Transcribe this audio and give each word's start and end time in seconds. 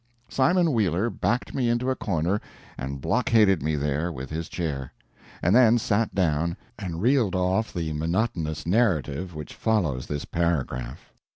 Simon 0.29 0.71
Wheeler 0.73 1.11
backed 1.11 1.53
me 1.53 1.69
into 1.69 1.91
a 1.91 1.95
corner 1.95 2.41
and 2.75 2.99
blockaded 3.01 3.61
me 3.61 3.75
there 3.75 4.11
with 4.11 4.31
his 4.31 4.49
chair, 4.49 4.91
and 5.43 5.55
then 5.55 5.77
sat 5.77 6.15
down 6.15 6.57
and 6.79 7.03
reeled 7.03 7.35
off 7.35 7.71
the 7.71 7.93
monotonous 7.93 8.65
narrative 8.65 9.35
which 9.35 9.53
follows 9.53 10.07
this 10.07 10.25
paragraph. 10.25 11.11